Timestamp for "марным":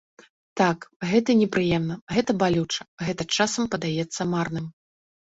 4.33-4.65